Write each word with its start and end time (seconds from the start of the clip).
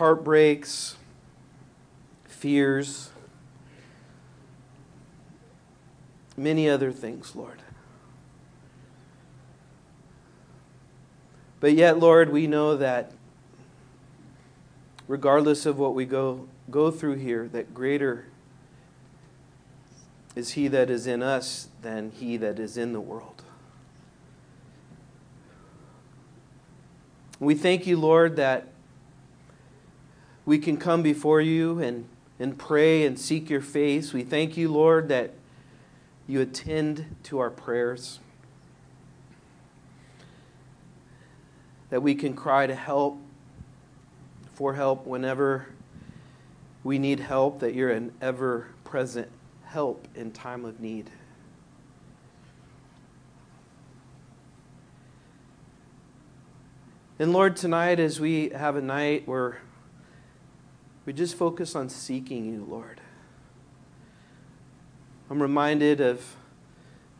heartbreaks, 0.00 0.96
fears, 2.24 3.10
many 6.38 6.66
other 6.66 6.90
things, 6.90 7.36
Lord. 7.36 7.60
But 11.60 11.74
yet, 11.74 11.98
Lord, 11.98 12.32
we 12.32 12.46
know 12.46 12.78
that 12.78 13.12
regardless 15.06 15.66
of 15.66 15.78
what 15.78 15.94
we 15.94 16.06
go, 16.06 16.48
go 16.70 16.90
through 16.90 17.16
here, 17.16 17.46
that 17.48 17.74
greater 17.74 18.24
is 20.34 20.52
He 20.52 20.66
that 20.68 20.88
is 20.88 21.06
in 21.06 21.22
us 21.22 21.68
than 21.82 22.10
He 22.12 22.38
that 22.38 22.58
is 22.58 22.78
in 22.78 22.94
the 22.94 23.02
world. 23.02 23.42
We 27.38 27.54
thank 27.54 27.86
you, 27.86 27.98
Lord, 27.98 28.36
that 28.36 28.69
we 30.44 30.58
can 30.58 30.76
come 30.76 31.02
before 31.02 31.40
you 31.40 31.78
and, 31.80 32.06
and 32.38 32.58
pray 32.58 33.04
and 33.04 33.18
seek 33.18 33.50
your 33.50 33.60
face. 33.60 34.12
We 34.12 34.22
thank 34.22 34.56
you, 34.56 34.70
Lord, 34.70 35.08
that 35.08 35.34
you 36.26 36.40
attend 36.40 37.16
to 37.24 37.38
our 37.38 37.50
prayers. 37.50 38.20
that 41.90 42.02
we 42.02 42.14
can 42.14 42.34
cry 42.34 42.66
to 42.66 42.74
help, 42.74 43.18
for 44.54 44.74
help 44.74 45.06
whenever 45.06 45.66
we 46.82 46.98
need 46.98 47.20
help, 47.20 47.60
that 47.60 47.74
you're 47.74 47.90
an 47.90 48.12
ever 48.22 48.68
present 48.84 49.28
help 49.64 50.06
in 50.14 50.30
time 50.30 50.64
of 50.64 50.80
need. 50.80 51.10
And 57.18 57.32
Lord, 57.32 57.56
tonight 57.56 58.00
as 58.00 58.18
we 58.18 58.48
have 58.50 58.76
a 58.76 58.80
night 58.80 59.28
where 59.28 59.58
we 61.10 61.14
just 61.14 61.34
focus 61.34 61.74
on 61.74 61.88
seeking 61.88 62.44
you, 62.44 62.64
Lord. 62.70 63.00
I'm 65.28 65.42
reminded 65.42 66.00
of 66.00 66.36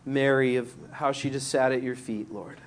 Mary, 0.06 0.54
of 0.54 0.72
how 0.92 1.10
she 1.10 1.28
just 1.28 1.48
sat 1.48 1.72
at 1.72 1.82
your 1.82 1.96
feet, 1.96 2.32
Lord. 2.32 2.60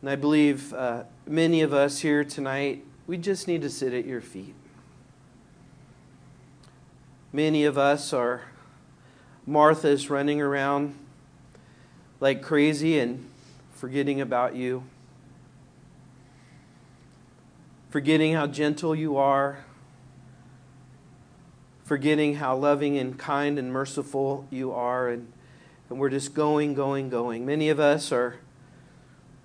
And 0.00 0.10
I 0.10 0.14
believe 0.14 0.72
uh, 0.72 1.02
many 1.26 1.62
of 1.62 1.74
us 1.74 1.98
here 1.98 2.22
tonight, 2.22 2.84
we 3.08 3.16
just 3.16 3.48
need 3.48 3.62
to 3.62 3.68
sit 3.68 3.92
at 3.92 4.06
your 4.06 4.20
feet. 4.20 4.54
Many 7.32 7.64
of 7.64 7.76
us 7.76 8.12
are 8.12 8.42
Marthas 9.44 10.08
running 10.08 10.40
around 10.40 10.94
like 12.20 12.42
crazy 12.42 13.00
and 13.00 13.28
forgetting 13.72 14.20
about 14.20 14.54
you, 14.54 14.84
forgetting 17.90 18.34
how 18.34 18.46
gentle 18.46 18.94
you 18.94 19.16
are, 19.16 19.64
forgetting 21.84 22.34
how 22.36 22.56
loving 22.56 22.98
and 22.98 23.18
kind 23.18 23.58
and 23.58 23.72
merciful 23.72 24.46
you 24.50 24.72
are, 24.72 25.08
and, 25.08 25.32
and 25.88 25.98
we're 25.98 26.10
just 26.10 26.34
going, 26.34 26.74
going, 26.74 27.08
going. 27.08 27.46
Many 27.46 27.70
of 27.70 27.80
us 27.80 28.12
are 28.12 28.36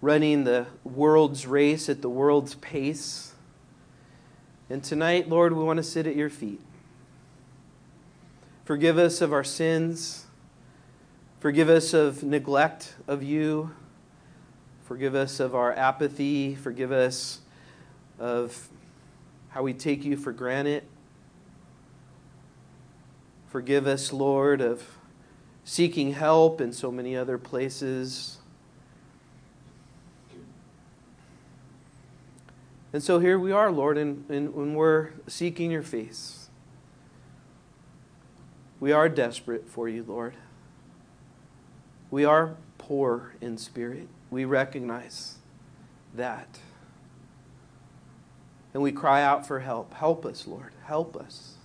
running 0.01 0.43
the 0.43 0.65
world's 0.83 1.47
race 1.47 1.87
at 1.87 2.01
the 2.01 2.09
world's 2.09 2.55
pace. 2.55 3.33
And 4.69 4.83
tonight, 4.83 5.29
Lord, 5.29 5.53
we 5.53 5.63
want 5.63 5.77
to 5.77 5.83
sit 5.83 6.05
at 6.05 6.15
your 6.15 6.29
feet. 6.29 6.59
Forgive 8.65 8.97
us 8.97 9.21
of 9.21 9.31
our 9.31 9.43
sins. 9.43 10.25
Forgive 11.39 11.69
us 11.69 11.93
of 11.93 12.23
neglect 12.23 12.95
of 13.07 13.23
you. 13.23 13.71
Forgive 14.83 15.15
us 15.15 15.39
of 15.39 15.55
our 15.55 15.73
apathy. 15.73 16.55
Forgive 16.55 16.91
us 16.91 17.39
of 18.19 18.69
how 19.49 19.63
we 19.63 19.73
take 19.73 20.03
you 20.03 20.17
for 20.17 20.31
granted. 20.31 20.83
Forgive 23.47 23.85
us, 23.85 24.11
Lord, 24.11 24.61
of 24.61 24.83
seeking 25.63 26.13
help 26.13 26.59
in 26.59 26.73
so 26.73 26.91
many 26.91 27.15
other 27.15 27.37
places. 27.37 28.39
And 32.91 33.01
so 33.01 33.19
here 33.19 33.39
we 33.39 33.51
are, 33.51 33.71
Lord, 33.71 33.97
and, 33.97 34.29
and 34.29 34.53
when 34.53 34.75
we're 34.75 35.11
seeking 35.27 35.71
your 35.71 35.81
face. 35.81 36.49
We 38.79 38.91
are 38.91 39.07
desperate 39.07 39.67
for 39.67 39.87
you, 39.87 40.03
Lord. 40.03 40.35
We 42.11 42.25
are 42.25 42.55
poor 42.77 43.33
in 43.39 43.57
spirit. 43.57 44.07
We 44.29 44.45
recognize 44.45 45.37
that. 46.13 46.59
And 48.73 48.81
we 48.81 48.91
cry 48.91 49.21
out 49.23 49.45
for 49.45 49.59
help. 49.59 49.93
Help 49.93 50.25
us, 50.25 50.47
Lord. 50.47 50.71
Help 50.85 51.15
us. 51.15 51.55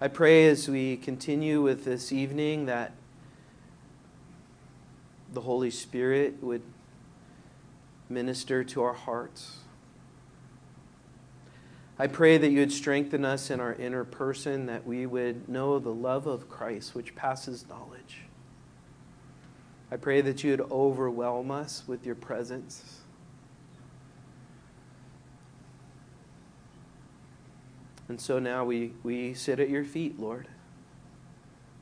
I 0.00 0.08
pray 0.08 0.46
as 0.48 0.68
we 0.68 0.96
continue 0.96 1.62
with 1.62 1.84
this 1.84 2.12
evening 2.12 2.66
that 2.66 2.92
the 5.32 5.40
Holy 5.42 5.70
Spirit 5.70 6.42
would 6.42 6.62
minister 8.08 8.62
to 8.64 8.82
our 8.82 8.92
hearts. 8.92 9.58
I 11.98 12.08
pray 12.08 12.36
that 12.36 12.50
you 12.50 12.60
would 12.60 12.72
strengthen 12.72 13.24
us 13.24 13.50
in 13.50 13.58
our 13.58 13.72
inner 13.74 14.04
person, 14.04 14.66
that 14.66 14.86
we 14.86 15.06
would 15.06 15.48
know 15.48 15.78
the 15.78 15.94
love 15.94 16.26
of 16.26 16.48
Christ, 16.48 16.94
which 16.94 17.14
passes 17.14 17.66
knowledge. 17.66 18.25
I 19.90 19.96
pray 19.96 20.20
that 20.20 20.42
you 20.42 20.50
would 20.50 20.70
overwhelm 20.70 21.50
us 21.50 21.84
with 21.86 22.04
your 22.04 22.16
presence. 22.16 23.00
And 28.08 28.20
so 28.20 28.38
now 28.38 28.64
we, 28.64 28.92
we 29.02 29.34
sit 29.34 29.58
at 29.60 29.68
your 29.68 29.84
feet, 29.84 30.18
Lord. 30.18 30.48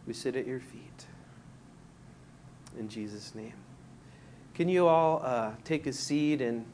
We 0.06 0.14
sit 0.14 0.36
at 0.36 0.46
your 0.46 0.60
feet 0.60 1.06
in 2.78 2.88
Jesus' 2.88 3.34
name. 3.34 3.52
Can 4.54 4.68
you 4.68 4.86
all 4.86 5.20
uh, 5.24 5.52
take 5.64 5.86
a 5.86 5.92
seat? 5.92 6.40
And 6.40 6.64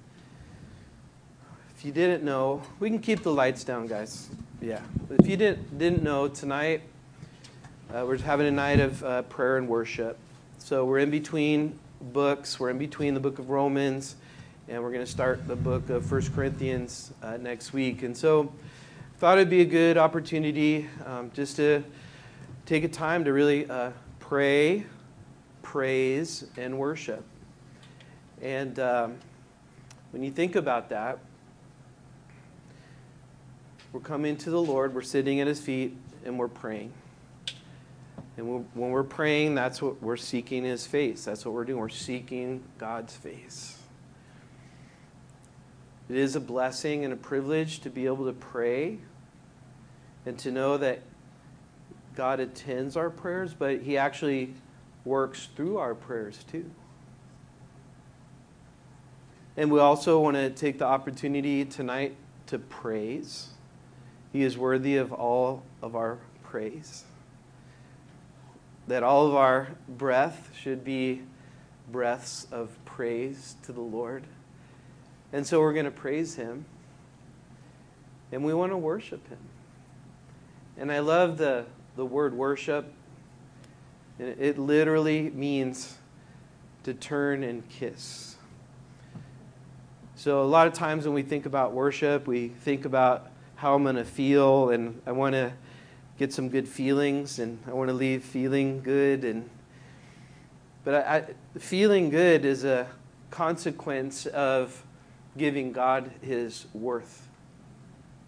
if 1.77 1.85
you 1.85 1.93
didn't 1.93 2.25
know, 2.25 2.63
we 2.79 2.91
can 2.91 2.99
keep 2.99 3.23
the 3.23 3.33
lights 3.33 3.65
down, 3.65 3.87
guys. 3.87 4.29
Yeah. 4.61 4.81
If 5.11 5.27
you 5.27 5.37
didn't, 5.37 5.79
didn't 5.79 6.03
know, 6.03 6.29
tonight 6.29 6.83
uh, 7.93 8.05
we're 8.07 8.19
having 8.19 8.47
a 8.47 8.53
night 8.53 8.81
of 8.81 9.03
uh, 9.03 9.23
prayer 9.23 9.57
and 9.57 9.69
worship. 9.69 10.19
So 10.61 10.85
we're 10.85 11.01
in 11.01 11.11
between 11.11 11.79
books. 12.01 12.59
We're 12.59 12.71
in 12.71 12.79
between 12.79 13.15
the 13.15 13.21
book 13.21 13.39
of 13.39 13.51
Romans, 13.51 14.15
and 14.69 14.83
we're 14.83 14.93
going 14.93 15.05
to 15.05 15.11
start 15.11 15.47
the 15.49 15.57
book 15.57 15.91
of 15.91 16.07
First 16.07 16.33
Corinthians 16.35 17.13
uh, 17.23 17.37
next 17.37 17.73
week. 17.73 18.05
And 18.05 18.17
so 18.17 18.53
thought 19.19 19.37
it'd 19.37 19.51
be 19.51 19.61
a 19.61 19.67
good 19.67 19.99
opportunity 19.99 20.89
um, 21.05 21.31
just 21.35 21.57
to 21.57 21.83
take 22.65 22.85
a 22.85 22.89
time 22.89 23.25
to 23.25 23.33
really 23.33 23.69
uh, 23.69 23.91
pray 24.21 24.87
praise, 25.63 26.47
and 26.57 26.79
worship. 26.79 27.25
And 28.43 28.79
um, 28.81 29.19
when 30.11 30.23
you 30.23 30.31
think 30.31 30.57
about 30.57 30.89
that, 30.89 31.19
we're 33.93 34.01
coming 34.01 34.37
to 34.39 34.51
the 34.51 34.61
Lord, 34.61 34.95
we're 34.95 35.03
sitting 35.03 35.41
at 35.41 35.47
His 35.47 35.61
feet, 35.61 35.97
and 36.25 36.39
we're 36.39 36.49
praying. 36.49 36.93
And 38.41 38.65
when 38.73 38.91
we're 38.91 39.03
praying, 39.03 39.55
that's 39.55 39.83
what 39.83 40.03
we're 40.03 40.17
seeking 40.17 40.65
His 40.65 40.87
face. 40.87 41.27
That's 41.27 41.45
what 41.45 41.53
we're 41.53 41.67
doing. 41.67 41.79
We're 41.79 41.91
seeking 41.91 42.63
God's 42.79 43.15
face. 43.15 43.79
It 46.09 46.17
is 46.17 46.37
a 46.37 46.41
blessing 46.41 47.05
and 47.05 47.13
a 47.13 47.19
privilege 47.19 47.81
to 47.81 47.91
be 47.91 48.07
able 48.07 48.25
to 48.25 48.33
pray 48.33 48.97
and 50.25 50.39
to 50.39 50.51
know 50.51 50.79
that 50.79 51.03
God 52.17 52.41
attends 52.41 52.97
our 52.97 53.11
prayers, 53.11 53.53
but 53.53 53.83
He 53.83 53.99
actually 53.99 54.55
works 55.05 55.51
through 55.55 55.77
our 55.77 55.95
prayers 55.95 56.43
too. 56.51 56.71
And 59.59 59.71
we 59.71 59.81
also 59.81 60.19
want 60.19 60.37
to 60.37 60.49
take 60.49 60.79
the 60.79 60.87
opportunity 60.87 61.67
tonight 61.67 62.17
to 62.47 62.59
praise. 62.59 63.51
He 64.33 64.45
is 64.45 64.57
worthy 64.57 64.97
of 64.97 65.13
all 65.13 65.63
of 65.83 65.95
our 65.95 66.17
praise. 66.43 67.05
That 68.91 69.05
all 69.05 69.29
of 69.29 69.37
our 69.37 69.69
breath 69.89 70.51
should 70.61 70.85
be 70.85 71.23
breaths 71.91 72.49
of 72.51 72.77
praise 72.85 73.55
to 73.63 73.73
the 73.73 73.81
Lord. 73.81 74.25
And 75.33 75.47
so 75.47 75.61
we're 75.61 75.73
going 75.73 75.85
to 75.85 75.93
praise 75.93 76.35
Him. 76.35 76.65
And 78.33 78.45
we 78.45 78.53
want 78.53 78.73
to 78.73 78.77
worship 78.77 79.29
Him. 79.29 79.39
And 80.77 80.91
I 80.91 80.99
love 80.99 81.39
the, 81.39 81.67
the 81.95 82.05
word 82.05 82.35
worship 82.35 82.93
it 84.21 84.59
literally 84.59 85.31
means 85.31 85.97
to 86.83 86.93
turn 86.93 87.43
and 87.43 87.67
kiss. 87.69 88.37
So, 90.15 90.43
a 90.43 90.45
lot 90.45 90.67
of 90.67 90.75
times 90.75 91.07
when 91.07 91.15
we 91.15 91.23
think 91.23 91.47
about 91.47 91.73
worship, 91.73 92.27
we 92.27 92.49
think 92.49 92.85
about 92.85 93.31
how 93.57 93.75
I'm 93.75 93.83
going 93.83 93.97
to 93.97 94.05
feel, 94.05 94.71
and 94.71 95.01
I 95.07 95.13
want 95.13 95.33
to 95.35 95.53
get 96.21 96.35
some 96.35 96.51
good 96.51 96.69
feelings, 96.69 97.39
and 97.39 97.59
I 97.67 97.73
want 97.73 97.89
to 97.89 97.95
leave 97.95 98.23
feeling 98.23 98.83
good. 98.83 99.25
And 99.25 99.49
but 100.85 100.95
I, 100.95 101.17
I, 101.17 101.59
feeling 101.59 102.11
good 102.11 102.45
is 102.45 102.63
a 102.63 102.87
consequence 103.31 104.27
of 104.27 104.85
giving 105.39 105.73
God 105.73 106.11
his 106.21 106.67
worth. 106.75 107.27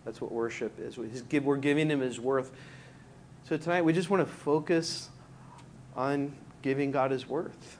That's 0.06 0.23
what 0.23 0.33
worship 0.33 0.81
is. 0.81 0.97
We're 0.97 1.56
giving 1.59 1.91
him 1.91 2.00
his 2.00 2.19
worth. 2.19 2.50
So 3.47 3.59
tonight 3.59 3.83
we 3.83 3.93
just 3.93 4.09
want 4.09 4.27
to 4.27 4.33
focus 4.33 5.11
on 5.94 6.35
giving 6.62 6.93
God 6.93 7.11
his 7.11 7.29
worth. 7.29 7.77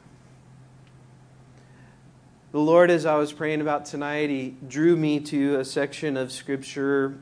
The 2.51 2.61
Lord, 2.61 2.91
as 2.91 3.07
I 3.07 3.15
was 3.15 3.33
praying 3.33 3.63
about 3.63 3.87
tonight, 3.87 4.29
He 4.29 4.57
drew 4.69 4.95
me 4.95 5.21
to 5.21 5.59
a 5.61 5.65
section 5.65 6.19
of 6.19 6.31
Scripture. 6.31 7.19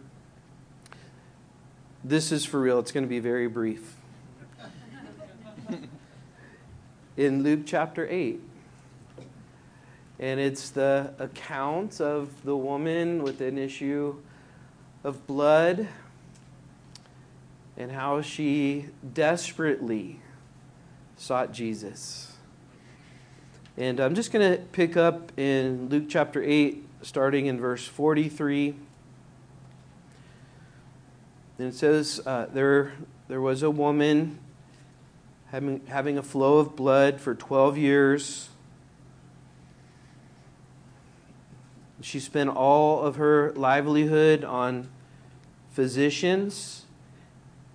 This 2.03 2.33
is 2.33 2.47
for 2.47 2.59
real, 2.59 2.79
it's 2.79 2.93
going 2.93 3.05
to 3.05 3.09
be 3.09 3.19
very 3.19 3.47
brief. 3.47 3.97
In 7.19 7.43
Luke 7.43 7.61
chapter 7.67 8.09
8. 8.09 8.41
And 10.19 10.41
it's 10.41 10.71
the 10.71 11.13
account 11.19 12.01
of 12.01 12.43
the 12.43 12.57
woman 12.57 13.23
with 13.23 13.43
an 13.43 13.59
issue 13.59 14.17
of 15.05 15.27
blood 15.27 15.89
and 17.77 17.93
how 17.93 18.23
she 18.23 18.87
desperately 19.13 20.21
sought 21.19 21.53
Jesus. 21.53 22.33
And 23.77 24.01
I'm 24.01 24.15
just 24.15 24.33
going 24.33 24.53
to 24.53 24.63
pick 24.73 24.97
up 24.97 25.39
in 25.39 25.91
Luke 25.91 26.05
chapter 26.09 26.43
8, 26.43 26.83
starting 27.03 27.45
in 27.45 27.61
verse 27.61 27.87
43. 27.87 28.75
And 31.61 31.69
it 31.69 31.75
says, 31.75 32.23
uh, 32.25 32.47
there, 32.55 32.95
there 33.29 33.43
was 33.43 33.63
a 33.63 33.71
woman 33.71 34.39
having, 35.51 35.85
having 35.89 36.17
a 36.17 36.23
flow 36.23 36.57
of 36.57 36.75
blood 36.75 37.21
for 37.21 37.35
12 37.35 37.77
years. 37.77 38.49
She 42.01 42.19
spent 42.19 42.49
all 42.49 43.03
of 43.03 43.17
her 43.17 43.53
livelihood 43.53 44.43
on 44.43 44.89
physicians 45.71 46.87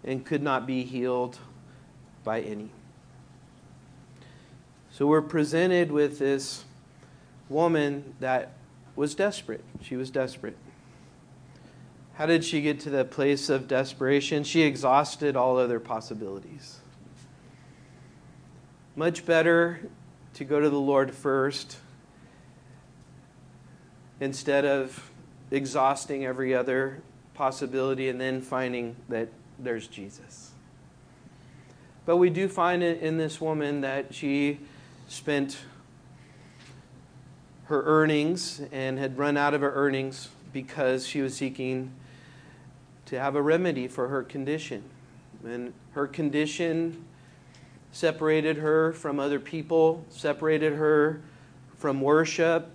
and 0.03 0.25
could 0.25 0.41
not 0.41 0.65
be 0.65 0.83
healed 0.83 1.37
by 2.23 2.41
any. 2.41 2.71
So 4.89 5.05
we're 5.05 5.21
presented 5.21 5.91
with 5.91 6.17
this 6.17 6.65
woman 7.49 8.15
that 8.19 8.53
was 8.95 9.13
desperate. 9.13 9.63
She 9.83 9.95
was 9.95 10.09
desperate. 10.09 10.57
How 12.15 12.25
did 12.25 12.45
she 12.45 12.61
get 12.61 12.79
to 12.81 12.89
that 12.91 13.11
place 13.11 13.49
of 13.49 13.67
desperation? 13.67 14.45
She 14.45 14.61
exhausted 14.61 15.35
all 15.35 15.57
other 15.57 15.81
possibilities. 15.81 16.79
Much 18.95 19.25
better 19.25 19.89
to 20.35 20.45
go 20.45 20.61
to 20.61 20.69
the 20.69 20.79
Lord 20.79 21.13
first 21.13 21.77
instead 24.21 24.63
of 24.63 25.11
exhausting 25.51 26.25
every 26.25 26.55
other 26.55 27.01
possibility 27.33 28.07
and 28.07 28.19
then 28.19 28.39
finding 28.39 28.95
that 29.09 29.27
there's 29.59 29.87
Jesus. 29.87 30.51
But 32.05 32.15
we 32.15 32.29
do 32.29 32.47
find 32.47 32.81
in 32.81 33.17
this 33.17 33.41
woman 33.41 33.81
that 33.81 34.13
she 34.13 34.59
spent 35.09 35.57
her 37.65 37.83
earnings 37.83 38.61
and 38.71 38.97
had 38.97 39.17
run 39.17 39.35
out 39.35 39.53
of 39.53 39.59
her 39.59 39.73
earnings 39.73 40.29
because 40.53 41.05
she 41.05 41.19
was 41.21 41.35
seeking 41.35 41.91
to 43.05 43.19
have 43.19 43.35
a 43.35 43.41
remedy 43.41 43.87
for 43.87 44.07
her 44.07 44.23
condition. 44.23 44.83
And 45.43 45.73
her 45.91 46.07
condition 46.07 47.05
separated 47.91 48.57
her 48.57 48.93
from 48.93 49.19
other 49.19 49.39
people, 49.39 50.03
separated 50.09 50.73
her 50.73 51.21
from 51.77 52.01
worship. 52.01 52.69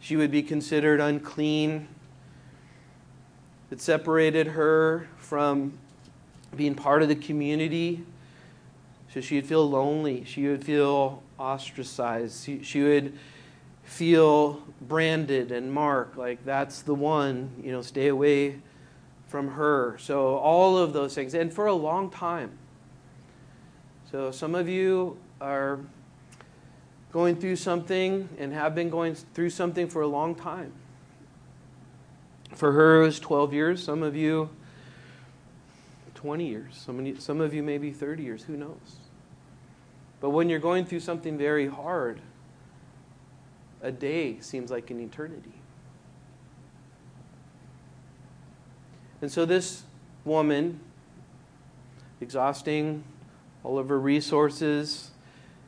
She 0.00 0.16
would 0.16 0.30
be 0.30 0.42
considered 0.42 1.00
unclean. 1.00 1.88
It 3.70 3.80
separated 3.80 4.48
her 4.48 5.08
from 5.16 5.78
being 6.56 6.74
part 6.74 7.02
of 7.02 7.08
the 7.08 7.14
community. 7.14 8.04
So 9.14 9.20
she 9.20 9.36
would 9.36 9.46
feel 9.46 9.68
lonely. 9.68 10.24
She 10.24 10.46
would 10.48 10.64
feel 10.64 11.22
ostracized. 11.38 12.44
She, 12.44 12.62
she 12.62 12.82
would 12.82 13.16
feel 13.84 14.62
branded 14.80 15.50
and 15.50 15.72
marked 15.72 16.16
like 16.16 16.44
that's 16.44 16.82
the 16.82 16.94
one, 16.94 17.50
you 17.62 17.72
know, 17.72 17.82
stay 17.82 18.06
away 18.06 18.56
from 19.30 19.52
her. 19.52 19.96
So 19.98 20.36
all 20.38 20.76
of 20.76 20.92
those 20.92 21.14
things. 21.14 21.34
And 21.34 21.54
for 21.54 21.66
a 21.66 21.72
long 21.72 22.10
time. 22.10 22.50
So 24.10 24.32
some 24.32 24.56
of 24.56 24.68
you 24.68 25.18
are 25.40 25.78
going 27.12 27.36
through 27.36 27.56
something 27.56 28.28
and 28.38 28.52
have 28.52 28.74
been 28.74 28.90
going 28.90 29.14
through 29.14 29.50
something 29.50 29.86
for 29.88 30.02
a 30.02 30.08
long 30.08 30.34
time. 30.34 30.72
For 32.54 32.72
her, 32.72 33.02
it 33.02 33.06
was 33.06 33.20
12 33.20 33.54
years. 33.54 33.84
Some 33.84 34.02
of 34.02 34.16
you, 34.16 34.50
20 36.16 36.46
years. 36.48 36.82
Some 36.84 36.98
of 36.98 37.06
you, 37.06 37.16
some 37.20 37.40
of 37.40 37.54
you 37.54 37.62
maybe 37.62 37.92
30 37.92 38.24
years. 38.24 38.42
Who 38.42 38.56
knows? 38.56 38.96
But 40.20 40.30
when 40.30 40.48
you're 40.48 40.58
going 40.58 40.86
through 40.86 41.00
something 41.00 41.38
very 41.38 41.68
hard, 41.68 42.20
a 43.80 43.92
day 43.92 44.40
seems 44.40 44.72
like 44.72 44.90
an 44.90 45.00
eternity. 45.00 45.59
And 49.22 49.30
so 49.30 49.44
this 49.44 49.82
woman, 50.24 50.80
exhausting 52.20 53.04
all 53.62 53.78
of 53.78 53.88
her 53.88 53.98
resources, 53.98 55.10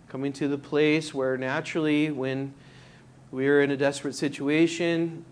coming 0.09 0.33
to 0.35 0.49
the 0.49 0.59
place 0.59 1.15
where 1.15 1.37
naturally, 1.37 2.11
when 2.11 2.55
we 3.31 3.49
are 3.49 3.61
in 3.61 3.71
a 3.71 3.77
desperate 3.77 4.15
situation, 4.15 5.25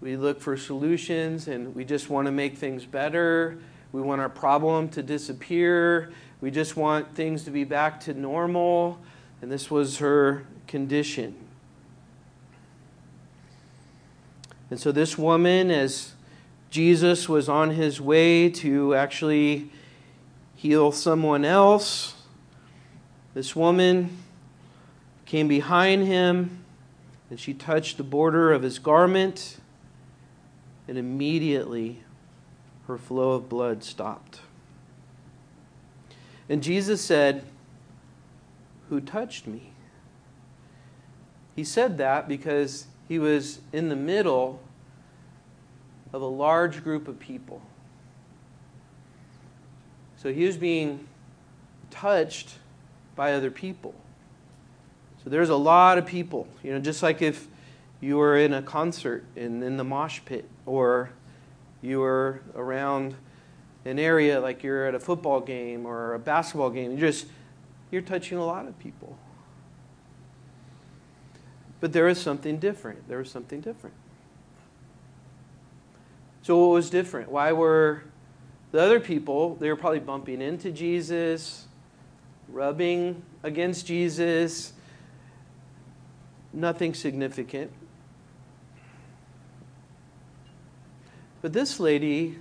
we 0.00 0.16
look 0.16 0.40
for 0.40 0.56
solutions 0.56 1.48
and 1.48 1.74
we 1.74 1.84
just 1.84 2.10
want 2.10 2.26
to 2.26 2.32
make 2.32 2.58
things 2.58 2.84
better. 2.84 3.58
We 3.92 4.02
want 4.02 4.20
our 4.20 4.28
problem 4.28 4.88
to 4.90 5.02
disappear. 5.02 6.12
We 6.40 6.50
just 6.50 6.76
want 6.76 7.14
things 7.14 7.44
to 7.44 7.50
be 7.50 7.64
back 7.64 8.00
to 8.00 8.14
normal. 8.14 8.98
And 9.40 9.50
this 9.50 9.70
was 9.70 9.98
her 9.98 10.46
condition. 10.66 11.34
And 14.70 14.80
so, 14.80 14.90
this 14.90 15.16
woman, 15.16 15.70
as 15.70 16.12
Jesus 16.74 17.28
was 17.28 17.48
on 17.48 17.70
his 17.70 18.00
way 18.00 18.50
to 18.50 18.96
actually 18.96 19.70
heal 20.56 20.90
someone 20.90 21.44
else, 21.44 22.16
this 23.32 23.54
woman 23.54 24.18
came 25.24 25.46
behind 25.46 26.04
him 26.04 26.64
and 27.30 27.38
she 27.38 27.54
touched 27.54 27.96
the 27.96 28.02
border 28.02 28.50
of 28.50 28.62
his 28.62 28.80
garment, 28.80 29.58
and 30.88 30.98
immediately 30.98 32.00
her 32.88 32.98
flow 32.98 33.34
of 33.34 33.48
blood 33.48 33.84
stopped. 33.84 34.40
And 36.48 36.60
Jesus 36.60 37.00
said, 37.00 37.44
Who 38.88 39.00
touched 39.00 39.46
me? 39.46 39.70
He 41.54 41.62
said 41.62 41.98
that 41.98 42.26
because 42.26 42.88
he 43.06 43.20
was 43.20 43.60
in 43.72 43.90
the 43.90 43.96
middle 43.96 44.58
of 46.14 46.22
a 46.22 46.26
large 46.26 46.84
group 46.84 47.08
of 47.08 47.18
people. 47.18 47.60
So 50.16 50.32
he 50.32 50.46
was 50.46 50.56
being 50.56 51.08
touched 51.90 52.54
by 53.16 53.32
other 53.32 53.50
people. 53.50 53.94
So 55.22 55.28
there's 55.28 55.48
a 55.48 55.56
lot 55.56 55.98
of 55.98 56.06
people, 56.06 56.46
you 56.62 56.72
know, 56.72 56.78
just 56.78 57.02
like 57.02 57.20
if 57.20 57.48
you 58.00 58.16
were 58.16 58.38
in 58.38 58.54
a 58.54 58.62
concert 58.62 59.24
in, 59.34 59.60
in 59.64 59.76
the 59.76 59.82
mosh 59.82 60.20
pit 60.24 60.48
or 60.66 61.10
you 61.82 61.98
were 61.98 62.42
around 62.54 63.16
an 63.84 63.98
area 63.98 64.40
like 64.40 64.62
you're 64.62 64.86
at 64.86 64.94
a 64.94 65.00
football 65.00 65.40
game 65.40 65.84
or 65.84 66.14
a 66.14 66.18
basketball 66.20 66.70
game. 66.70 66.92
You're 66.92 67.10
just 67.10 67.26
you're 67.90 68.02
touching 68.02 68.38
a 68.38 68.46
lot 68.46 68.68
of 68.68 68.78
people. 68.78 69.18
But 71.80 71.92
there 71.92 72.06
is 72.06 72.20
something 72.20 72.58
different. 72.58 73.08
There 73.08 73.20
is 73.20 73.30
something 73.30 73.60
different. 73.60 73.96
So 76.44 76.58
what 76.58 76.74
was 76.74 76.90
different? 76.90 77.30
Why 77.30 77.52
were 77.52 78.04
the 78.70 78.78
other 78.78 79.00
people, 79.00 79.54
they 79.54 79.70
were 79.70 79.76
probably 79.76 80.00
bumping 80.00 80.42
into 80.42 80.70
Jesus, 80.70 81.66
rubbing 82.48 83.22
against 83.42 83.86
Jesus, 83.86 84.74
nothing 86.52 86.92
significant. 86.92 87.72
But 91.40 91.54
this 91.54 91.80
lady 91.80 92.36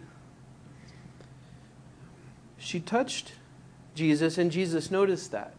she 2.58 2.82
touched 2.82 3.34
Jesus, 3.96 4.38
and 4.38 4.52
Jesus 4.52 4.92
noticed 4.92 5.32
that. 5.32 5.54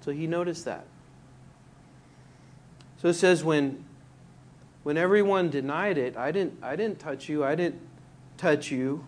So 0.00 0.10
he 0.10 0.26
noticed 0.26 0.64
that. 0.64 0.84
So 3.00 3.08
it 3.08 3.14
says 3.14 3.44
when 3.44 3.84
when 4.84 4.96
everyone 4.96 5.50
denied 5.50 5.98
it, 5.98 6.16
I 6.16 6.30
didn't 6.30 6.62
I 6.62 6.76
didn't 6.76 7.00
touch 7.00 7.28
you, 7.28 7.42
I 7.42 7.56
didn't 7.56 7.80
touch 8.36 8.70
you. 8.70 9.04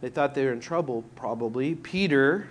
They 0.00 0.08
thought 0.08 0.34
they 0.34 0.44
were 0.44 0.52
in 0.52 0.60
trouble, 0.60 1.04
probably. 1.16 1.74
Peter 1.74 2.48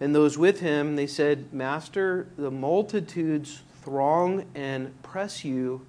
and 0.00 0.14
those 0.14 0.36
with 0.36 0.60
him, 0.60 0.96
they 0.96 1.06
said, 1.06 1.52
Master, 1.52 2.28
the 2.36 2.50
multitudes 2.50 3.62
throng 3.82 4.44
and 4.54 5.00
press 5.02 5.44
you, 5.44 5.86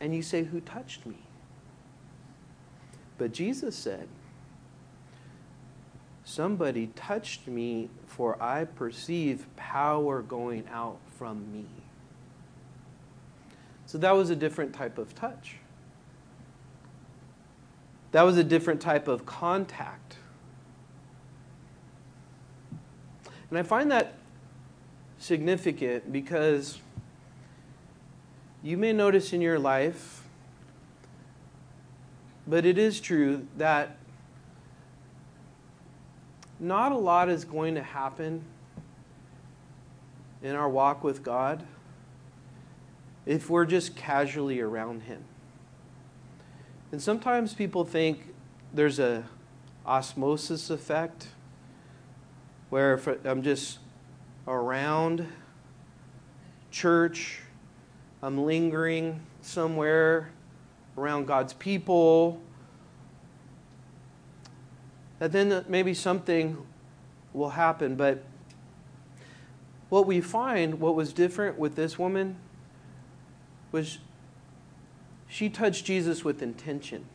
and 0.00 0.14
you 0.14 0.22
say, 0.22 0.44
Who 0.44 0.60
touched 0.60 1.06
me? 1.06 1.16
But 3.18 3.32
Jesus 3.32 3.76
said, 3.76 4.08
Somebody 6.24 6.88
touched 6.94 7.46
me, 7.46 7.90
for 8.06 8.40
I 8.42 8.64
perceive 8.64 9.46
power 9.56 10.22
going 10.22 10.66
out 10.72 10.98
from 11.18 11.52
me. 11.52 11.66
So 13.92 13.98
that 13.98 14.12
was 14.12 14.30
a 14.30 14.36
different 14.36 14.72
type 14.72 14.96
of 14.96 15.14
touch. 15.14 15.56
That 18.12 18.22
was 18.22 18.38
a 18.38 18.42
different 18.42 18.80
type 18.80 19.06
of 19.06 19.26
contact. 19.26 20.16
And 23.50 23.58
I 23.58 23.62
find 23.62 23.90
that 23.90 24.14
significant 25.18 26.10
because 26.10 26.78
you 28.62 28.78
may 28.78 28.94
notice 28.94 29.34
in 29.34 29.42
your 29.42 29.58
life, 29.58 30.22
but 32.46 32.64
it 32.64 32.78
is 32.78 32.98
true 32.98 33.46
that 33.58 33.98
not 36.58 36.92
a 36.92 36.96
lot 36.96 37.28
is 37.28 37.44
going 37.44 37.74
to 37.74 37.82
happen 37.82 38.42
in 40.42 40.56
our 40.56 40.70
walk 40.70 41.04
with 41.04 41.22
God 41.22 41.62
if 43.26 43.48
we're 43.48 43.64
just 43.64 43.96
casually 43.96 44.60
around 44.60 45.02
Him. 45.02 45.24
And 46.90 47.00
sometimes 47.00 47.54
people 47.54 47.84
think 47.84 48.34
there's 48.74 48.98
a 48.98 49.24
osmosis 49.86 50.70
effect 50.70 51.28
where 52.70 52.94
if 52.94 53.06
I'm 53.24 53.42
just 53.42 53.78
around 54.46 55.26
church, 56.70 57.40
I'm 58.22 58.44
lingering 58.44 59.20
somewhere 59.40 60.30
around 60.96 61.26
God's 61.26 61.52
people, 61.54 62.40
that 65.18 65.32
then 65.32 65.64
maybe 65.68 65.94
something 65.94 66.58
will 67.32 67.50
happen. 67.50 67.94
But 67.94 68.24
what 69.88 70.06
we 70.06 70.20
find, 70.20 70.80
what 70.80 70.94
was 70.94 71.12
different 71.12 71.58
with 71.58 71.76
this 71.76 71.98
woman, 71.98 72.36
was 73.72 73.98
she 75.28 75.48
touched 75.48 75.86
Jesus 75.86 76.24
with 76.24 76.42
intention. 76.42 77.06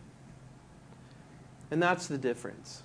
And 1.70 1.82
that's 1.82 2.08
the 2.08 2.18
difference. 2.18 2.82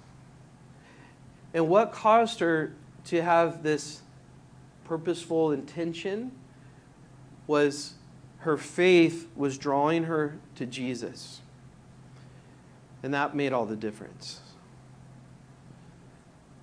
And 1.55 1.69
what 1.69 1.93
caused 1.93 2.41
her 2.41 2.75
to 3.07 3.23
have 3.23 3.63
this 3.63 4.03
purposeful 4.85 5.53
intention 5.53 6.33
was 7.47 7.95
her 8.39 8.59
faith 8.59 9.27
was 9.35 9.57
drawing 9.57 10.05
her 10.05 10.37
to 10.57 10.67
Jesus. 10.67 11.41
And 13.03 13.15
that 13.15 13.35
made 13.35 13.53
all 13.53 13.65
the 13.65 13.77
difference. 13.77 14.41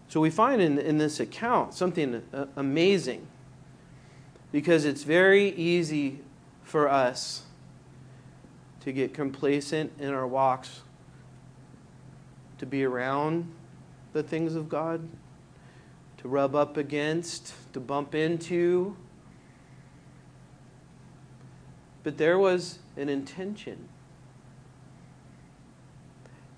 So 0.09 0.19
we 0.19 0.29
find 0.29 0.61
in, 0.61 0.77
in 0.77 0.97
this 0.97 1.19
account 1.19 1.73
something 1.73 2.21
uh, 2.33 2.45
amazing 2.55 3.27
because 4.51 4.85
it's 4.85 5.03
very 5.03 5.49
easy 5.49 6.19
for 6.69 6.87
us 6.87 7.43
to 8.81 8.91
get 8.91 9.13
complacent 9.13 9.91
in 9.99 10.13
our 10.13 10.27
walks, 10.27 10.81
to 12.59 12.65
be 12.65 12.83
around 12.83 13.51
the 14.13 14.21
things 14.21 14.53
of 14.53 14.69
God, 14.69 15.07
to 16.17 16.27
rub 16.27 16.55
up 16.55 16.77
against, 16.77 17.53
to 17.73 17.79
bump 17.79 18.13
into. 18.13 18.95
But 22.03 22.17
there 22.17 22.37
was 22.37 22.79
an 22.95 23.09
intention. 23.09 23.89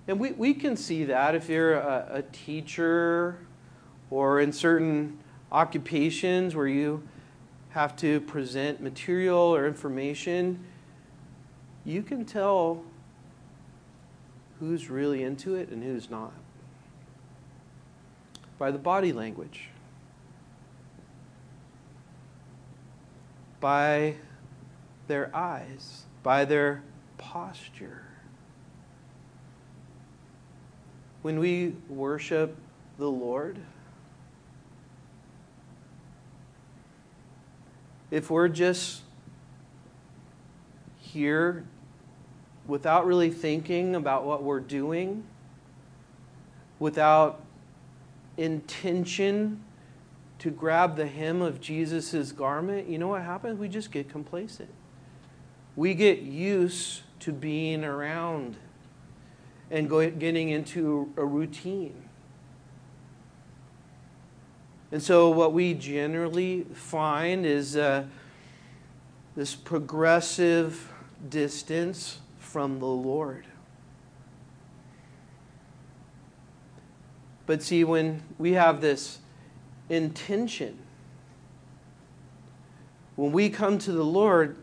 And 0.06 0.20
we, 0.20 0.32
we 0.32 0.52
can 0.52 0.76
see 0.76 1.04
that 1.04 1.34
if 1.34 1.48
you're 1.48 1.74
a, 1.74 2.06
a 2.10 2.22
teacher 2.22 3.38
or 4.10 4.40
in 4.40 4.52
certain 4.52 5.18
occupations 5.50 6.54
where 6.54 6.66
you 6.66 7.02
have 7.72 7.96
to 7.96 8.20
present 8.20 8.82
material 8.82 9.38
or 9.38 9.66
information, 9.66 10.62
you 11.84 12.02
can 12.02 12.24
tell 12.24 12.82
who's 14.60 14.90
really 14.90 15.22
into 15.22 15.54
it 15.54 15.70
and 15.70 15.82
who's 15.82 16.10
not. 16.10 16.34
By 18.58 18.70
the 18.70 18.78
body 18.78 19.12
language, 19.12 19.70
by 23.58 24.16
their 25.08 25.34
eyes, 25.34 26.04
by 26.22 26.44
their 26.44 26.82
posture. 27.16 28.02
When 31.22 31.38
we 31.38 31.74
worship 31.88 32.56
the 32.98 33.10
Lord, 33.10 33.58
if 38.12 38.30
we're 38.30 38.46
just 38.46 39.00
here 40.98 41.64
without 42.66 43.06
really 43.06 43.30
thinking 43.30 43.94
about 43.94 44.24
what 44.24 44.42
we're 44.42 44.60
doing, 44.60 45.24
without 46.78 47.40
intention 48.36 49.64
to 50.38 50.50
grab 50.50 50.96
the 50.96 51.06
hem 51.06 51.40
of 51.40 51.58
Jesus' 51.58 52.32
garment, 52.32 52.86
you 52.86 52.98
know 52.98 53.08
what 53.08 53.22
happens? 53.22 53.58
We 53.58 53.68
just 53.68 53.90
get 53.90 54.10
complacent. 54.10 54.70
We 55.74 55.94
get 55.94 56.18
used 56.18 57.00
to 57.20 57.32
being 57.32 57.82
around 57.82 58.56
and 59.70 59.88
getting 59.88 60.50
into 60.50 61.10
a 61.16 61.24
routine. 61.24 62.10
And 64.92 65.02
so, 65.02 65.30
what 65.30 65.54
we 65.54 65.72
generally 65.72 66.66
find 66.74 67.46
is 67.46 67.78
uh, 67.78 68.04
this 69.34 69.54
progressive 69.54 70.92
distance 71.30 72.20
from 72.38 72.78
the 72.78 72.86
Lord. 72.86 73.46
But 77.46 77.62
see, 77.62 77.84
when 77.84 78.22
we 78.38 78.52
have 78.52 78.82
this 78.82 79.18
intention, 79.88 80.78
when 83.16 83.32
we 83.32 83.48
come 83.48 83.78
to 83.78 83.92
the 83.92 84.04
Lord, 84.04 84.58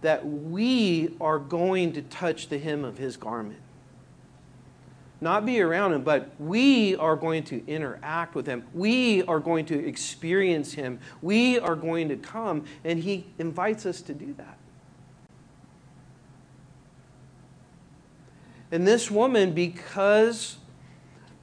that 0.00 0.26
we 0.26 1.14
are 1.20 1.38
going 1.38 1.92
to 1.92 2.02
touch 2.02 2.48
the 2.48 2.58
hem 2.58 2.84
of 2.84 2.98
his 2.98 3.16
garment. 3.16 3.60
Not 5.24 5.46
be 5.46 5.62
around 5.62 5.94
him, 5.94 6.02
but 6.02 6.28
we 6.38 6.96
are 6.96 7.16
going 7.16 7.44
to 7.44 7.66
interact 7.66 8.34
with 8.34 8.46
him. 8.46 8.62
We 8.74 9.22
are 9.22 9.40
going 9.40 9.64
to 9.66 9.88
experience 9.88 10.74
him. 10.74 11.00
We 11.22 11.58
are 11.58 11.74
going 11.74 12.10
to 12.10 12.16
come, 12.16 12.66
and 12.84 12.98
he 12.98 13.24
invites 13.38 13.86
us 13.86 14.02
to 14.02 14.12
do 14.12 14.34
that. 14.34 14.58
And 18.70 18.86
this 18.86 19.10
woman, 19.10 19.52
because 19.52 20.58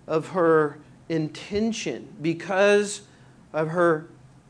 of 0.06 0.28
her 0.28 0.78
intention, 1.10 2.14
because 2.22 3.02
of 3.52 3.70
her 3.70 4.10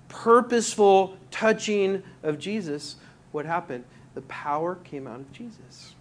purposeful 0.10 1.16
touching 1.32 2.04
of 2.22 2.38
Jesus, 2.38 2.98
what 3.32 3.46
happened? 3.46 3.86
The 4.14 4.24
power 4.24 4.76
came 4.76 5.08
out 5.08 5.22
of 5.22 5.32
Jesus. 5.32 5.96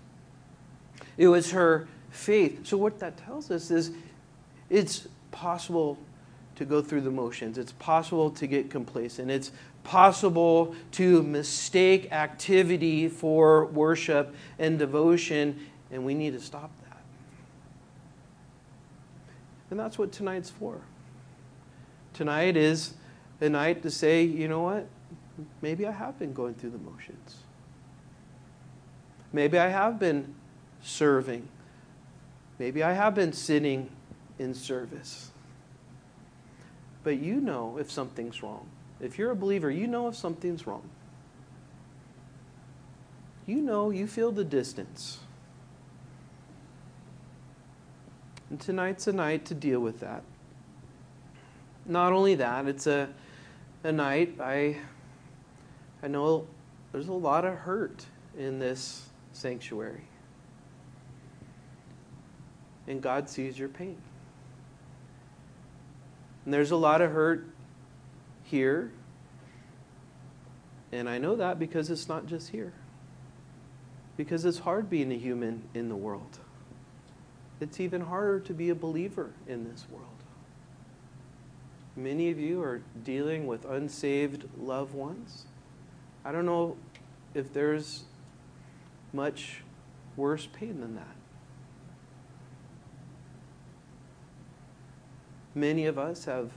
It 1.16 1.28
was 1.28 1.52
her 1.52 1.86
faith. 2.10 2.66
So, 2.66 2.76
what 2.76 2.98
that 3.00 3.16
tells 3.16 3.50
us 3.50 3.70
is 3.70 3.92
it's 4.68 5.08
possible 5.30 5.98
to 6.56 6.64
go 6.64 6.82
through 6.82 7.00
the 7.00 7.10
motions, 7.10 7.56
it's 7.56 7.72
possible 7.72 8.30
to 8.32 8.46
get 8.46 8.70
complacent, 8.70 9.30
it's 9.30 9.50
possible 9.82 10.74
to 10.92 11.22
mistake 11.22 12.12
activity 12.12 13.08
for 13.08 13.66
worship 13.66 14.34
and 14.58 14.78
devotion, 14.78 15.58
and 15.90 16.04
we 16.04 16.14
need 16.14 16.34
to 16.34 16.40
stop 16.40 16.70
that. 16.82 16.98
and 19.70 19.78
that's 19.78 19.98
what 19.98 20.12
tonight's 20.12 20.50
for. 20.50 20.80
Tonight 22.12 22.56
is 22.56 22.94
a 23.40 23.48
night 23.48 23.82
to 23.82 23.90
say, 23.90 24.22
you 24.24 24.48
know 24.48 24.60
what? 24.60 24.86
Maybe 25.62 25.86
I 25.86 25.92
have 25.92 26.18
been 26.18 26.34
going 26.34 26.54
through 26.54 26.70
the 26.70 26.78
motions. 26.78 27.36
Maybe 29.32 29.58
I 29.58 29.68
have 29.68 29.98
been 29.98 30.34
serving. 30.82 31.48
Maybe 32.60 32.82
I 32.82 32.92
have 32.92 33.14
been 33.14 33.32
sitting 33.32 33.88
in 34.38 34.52
service. 34.52 35.30
But 37.02 37.18
you 37.18 37.40
know 37.40 37.78
if 37.78 37.90
something's 37.90 38.42
wrong. 38.42 38.68
If 39.00 39.16
you're 39.16 39.30
a 39.30 39.34
believer, 39.34 39.70
you 39.70 39.86
know 39.86 40.08
if 40.08 40.14
something's 40.14 40.66
wrong. 40.66 40.86
You 43.46 43.62
know, 43.62 43.88
you 43.88 44.06
feel 44.06 44.30
the 44.30 44.44
distance. 44.44 45.20
And 48.50 48.60
tonight's 48.60 49.06
a 49.06 49.12
night 49.14 49.46
to 49.46 49.54
deal 49.54 49.80
with 49.80 50.00
that. 50.00 50.22
Not 51.86 52.12
only 52.12 52.34
that, 52.34 52.66
it's 52.66 52.86
a, 52.86 53.08
a 53.84 53.90
night 53.90 54.36
I, 54.38 54.76
I 56.02 56.08
know 56.08 56.46
there's 56.92 57.08
a 57.08 57.14
lot 57.14 57.46
of 57.46 57.54
hurt 57.54 58.04
in 58.38 58.58
this 58.58 59.08
sanctuary. 59.32 60.02
And 62.90 63.00
God 63.00 63.30
sees 63.30 63.56
your 63.56 63.68
pain. 63.68 63.98
And 66.44 66.52
there's 66.52 66.72
a 66.72 66.76
lot 66.76 67.00
of 67.00 67.12
hurt 67.12 67.46
here. 68.42 68.90
And 70.90 71.08
I 71.08 71.18
know 71.18 71.36
that 71.36 71.60
because 71.60 71.88
it's 71.88 72.08
not 72.08 72.26
just 72.26 72.48
here. 72.48 72.72
Because 74.16 74.44
it's 74.44 74.58
hard 74.58 74.90
being 74.90 75.12
a 75.12 75.16
human 75.16 75.62
in 75.72 75.88
the 75.88 75.94
world. 75.94 76.40
It's 77.60 77.78
even 77.78 78.00
harder 78.00 78.40
to 78.40 78.52
be 78.52 78.70
a 78.70 78.74
believer 78.74 79.30
in 79.46 79.70
this 79.70 79.86
world. 79.88 80.06
Many 81.94 82.28
of 82.32 82.40
you 82.40 82.60
are 82.60 82.82
dealing 83.04 83.46
with 83.46 83.64
unsaved 83.66 84.48
loved 84.58 84.94
ones. 84.94 85.44
I 86.24 86.32
don't 86.32 86.44
know 86.44 86.76
if 87.34 87.52
there's 87.52 88.02
much 89.12 89.62
worse 90.16 90.48
pain 90.52 90.80
than 90.80 90.96
that. 90.96 91.19
Many 95.54 95.86
of 95.86 95.98
us 95.98 96.24
have 96.26 96.50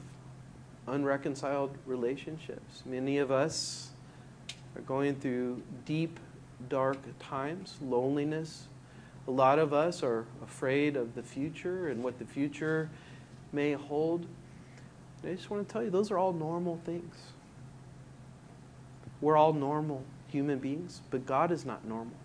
unreconciled 0.88 1.78
relationships. 1.86 2.84
Many 2.86 3.18
of 3.18 3.32
us 3.32 3.90
are 4.76 4.82
going 4.82 5.16
through 5.16 5.62
deep, 5.86 6.20
dark 6.70 6.98
times, 7.20 7.78
loneliness. 7.82 8.68
A 9.28 9.32
lot 9.32 9.58
of 9.58 9.74
us 9.74 10.04
are 10.04 10.26
afraid 10.44 10.96
of 10.96 11.16
the 11.16 11.24
future 11.24 11.88
and 11.88 12.04
what 12.04 12.20
the 12.20 12.26
future 12.26 12.90
may 13.52 13.74
hold. 13.74 14.26
I 15.24 15.34
just 15.34 15.50
want 15.50 15.66
to 15.68 15.72
tell 15.72 15.82
you, 15.82 15.90
those 15.90 16.12
are 16.12 16.18
all 16.18 16.34
normal 16.34 16.80
things. 16.84 17.16
We're 19.22 19.38
all 19.38 19.54
normal 19.54 20.04
human 20.28 20.60
beings, 20.60 21.02
but 21.10 21.26
God 21.26 21.52
is 21.52 21.66
not 21.66 21.86
normal. 21.86 22.18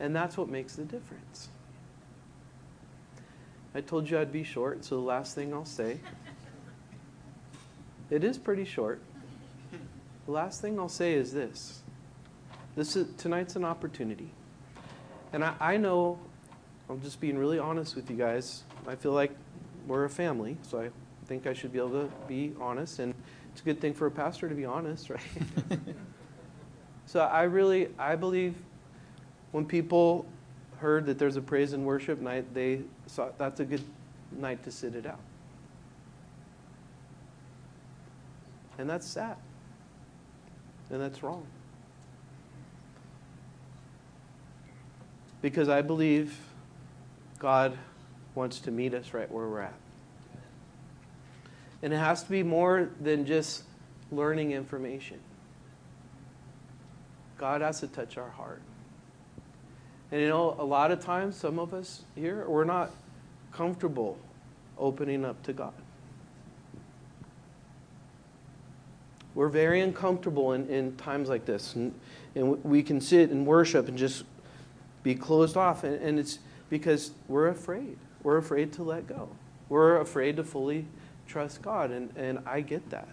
And 0.00 0.14
that's 0.14 0.36
what 0.36 0.48
makes 0.48 0.74
the 0.74 0.82
difference. 0.82 1.50
I 3.76 3.82
told 3.82 4.08
you 4.08 4.18
I'd 4.18 4.32
be 4.32 4.42
short, 4.42 4.86
so 4.86 4.94
the 4.94 5.02
last 5.02 5.34
thing 5.34 5.52
I'll 5.52 5.66
say. 5.66 6.00
It 8.08 8.24
is 8.24 8.38
pretty 8.38 8.64
short. 8.64 9.02
The 10.24 10.32
last 10.32 10.62
thing 10.62 10.78
I'll 10.78 10.88
say 10.88 11.12
is 11.12 11.30
this. 11.34 11.82
This 12.74 12.96
is 12.96 13.14
tonight's 13.18 13.54
an 13.54 13.66
opportunity. 13.66 14.30
And 15.34 15.44
I, 15.44 15.54
I 15.60 15.76
know 15.76 16.18
I'm 16.88 17.02
just 17.02 17.20
being 17.20 17.36
really 17.36 17.58
honest 17.58 17.96
with 17.96 18.08
you 18.08 18.16
guys. 18.16 18.64
I 18.86 18.94
feel 18.94 19.12
like 19.12 19.32
we're 19.86 20.04
a 20.04 20.10
family, 20.10 20.56
so 20.62 20.80
I 20.80 20.88
think 21.26 21.46
I 21.46 21.52
should 21.52 21.70
be 21.70 21.78
able 21.78 21.90
to 21.90 22.10
be 22.26 22.54
honest. 22.58 22.98
And 22.98 23.12
it's 23.52 23.60
a 23.60 23.64
good 23.64 23.78
thing 23.78 23.92
for 23.92 24.06
a 24.06 24.10
pastor 24.10 24.48
to 24.48 24.54
be 24.54 24.64
honest, 24.64 25.10
right? 25.10 25.20
so 27.04 27.20
I 27.20 27.42
really, 27.42 27.90
I 27.98 28.16
believe 28.16 28.54
when 29.52 29.66
people 29.66 30.24
heard 30.78 31.06
that 31.06 31.18
there's 31.18 31.36
a 31.36 31.40
praise 31.40 31.72
and 31.72 31.84
worship 31.84 32.20
night, 32.20 32.52
they 32.54 32.82
thought 33.08 33.38
that's 33.38 33.60
a 33.60 33.64
good 33.64 33.82
night 34.32 34.62
to 34.64 34.70
sit 34.70 34.94
it 34.94 35.06
out. 35.06 35.20
And 38.78 38.88
that's 38.88 39.06
sad. 39.06 39.36
And 40.90 41.00
that's 41.00 41.22
wrong. 41.22 41.46
Because 45.40 45.68
I 45.68 45.82
believe 45.82 46.38
God 47.38 47.76
wants 48.34 48.60
to 48.60 48.70
meet 48.70 48.94
us 48.94 49.14
right 49.14 49.30
where 49.30 49.46
we're 49.46 49.60
at. 49.60 49.74
And 51.82 51.92
it 51.92 51.98
has 51.98 52.22
to 52.22 52.30
be 52.30 52.42
more 52.42 52.90
than 53.00 53.26
just 53.26 53.62
learning 54.10 54.52
information. 54.52 55.20
God 57.38 57.60
has 57.60 57.80
to 57.80 57.86
touch 57.86 58.16
our 58.16 58.30
heart. 58.30 58.62
And 60.12 60.20
you 60.20 60.28
know, 60.28 60.54
a 60.58 60.64
lot 60.64 60.92
of 60.92 61.00
times, 61.00 61.36
some 61.36 61.58
of 61.58 61.74
us 61.74 62.02
here, 62.14 62.44
we're 62.48 62.64
not 62.64 62.90
comfortable 63.52 64.18
opening 64.78 65.24
up 65.24 65.42
to 65.44 65.52
God. 65.52 65.72
We're 69.34 69.48
very 69.48 69.80
uncomfortable 69.80 70.52
in, 70.52 70.68
in 70.68 70.96
times 70.96 71.28
like 71.28 71.44
this. 71.44 71.74
And, 71.74 71.94
and 72.34 72.62
we 72.64 72.82
can 72.82 73.00
sit 73.00 73.30
and 73.30 73.46
worship 73.46 73.88
and 73.88 73.98
just 73.98 74.24
be 75.02 75.14
closed 75.14 75.56
off. 75.56 75.84
And, 75.84 75.96
and 75.96 76.18
it's 76.18 76.38
because 76.70 77.10
we're 77.28 77.48
afraid. 77.48 77.98
We're 78.22 78.38
afraid 78.38 78.72
to 78.74 78.82
let 78.82 79.06
go. 79.06 79.28
We're 79.68 80.00
afraid 80.00 80.36
to 80.36 80.44
fully 80.44 80.86
trust 81.26 81.60
God. 81.60 81.90
And, 81.90 82.16
and 82.16 82.38
I 82.46 82.60
get 82.60 82.88
that. 82.90 83.08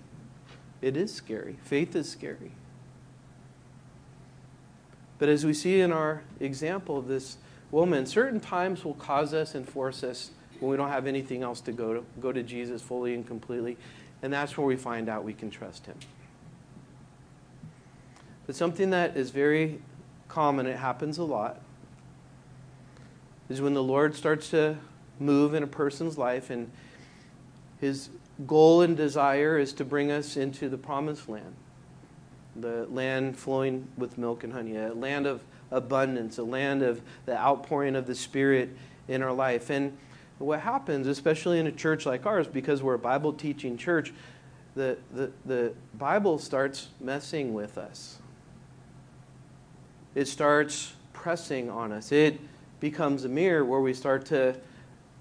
It 0.82 0.96
is 0.96 1.14
scary. 1.14 1.58
Faith 1.64 1.96
is 1.96 2.10
scary. 2.10 2.52
But 5.24 5.30
as 5.30 5.46
we 5.46 5.54
see 5.54 5.80
in 5.80 5.94
our 5.94 6.22
example 6.42 6.98
of 6.98 7.08
this 7.08 7.38
woman, 7.72 8.06
certain 8.06 8.42
times 8.42 8.84
will 8.84 8.96
cause 8.96 9.34
us 9.34 9.56
and 9.56 9.66
force 9.66 10.04
us 10.04 10.32
when 10.60 10.70
we 10.70 10.76
don't 10.76 10.90
have 10.90 11.08
anything 11.08 11.44
else 11.44 11.62
to 11.62 11.72
go 11.72 11.94
to, 11.94 12.06
go 12.20 12.34
to 12.34 12.44
Jesus 12.44 12.82
fully 12.82 13.14
and 13.14 13.26
completely. 13.26 13.78
And 14.22 14.34
that's 14.34 14.58
where 14.58 14.68
we 14.68 14.76
find 14.76 15.08
out 15.08 15.24
we 15.24 15.32
can 15.32 15.50
trust 15.50 15.86
Him. 15.86 15.96
But 18.48 18.58
something 18.58 18.90
that 18.90 19.16
is 19.16 19.30
very 19.30 19.80
common, 20.28 20.66
it 20.66 20.76
happens 20.76 21.18
a 21.18 21.24
lot, 21.24 21.62
is 23.48 23.62
when 23.62 23.76
the 23.76 23.82
Lord 23.82 24.16
starts 24.16 24.50
to 24.50 24.78
move 25.22 25.54
in 25.54 25.64
a 25.64 25.68
person's 25.68 26.18
life 26.18 26.50
and 26.50 26.70
His 27.80 28.10
goal 28.46 28.82
and 28.82 28.98
desire 28.98 29.58
is 29.58 29.72
to 29.72 29.86
bring 29.86 30.12
us 30.12 30.36
into 30.36 30.68
the 30.68 30.78
promised 30.78 31.30
land 31.30 31.56
the 32.56 32.86
land 32.90 33.38
flowing 33.38 33.88
with 33.98 34.18
milk 34.18 34.44
and 34.44 34.54
honey, 34.54 34.76
a 34.76 34.94
land 34.94 35.26
of 35.26 35.44
abundance, 35.72 36.38
a 36.38 36.44
land 36.44 36.84
of 36.84 37.02
the 37.26 37.38
outpouring 37.38 37.96
of 37.96 38.06
the 38.06 38.16
Spirit 38.16 38.70
in 39.08 39.22
our 39.22 39.34
life. 39.34 39.70
And 39.70 39.98
what 40.38 40.62
happens, 40.62 41.08
especially 41.08 41.60
in 41.60 41.68
a 41.68 41.72
church 41.72 42.06
like 42.06 42.26
ours, 42.26 42.48
because 42.48 42.84
we're 42.84 42.96
a 42.96 43.00
Bible 43.00 43.34
teaching 43.34 43.78
church, 43.78 44.14
the, 44.76 44.98
the, 45.14 45.32
the 45.46 45.74
Bible 45.96 46.40
starts 46.40 46.90
messing 47.00 47.54
with 47.54 47.78
us. 47.78 48.18
It 50.16 50.28
starts 50.28 50.94
pressing 51.14 51.70
on 51.70 51.92
us. 51.92 52.12
It 52.12 52.40
becomes 52.80 53.24
a 53.24 53.30
mirror 53.30 53.64
where 53.64 53.80
we 53.80 53.94
start 53.94 54.26
to 54.28 54.56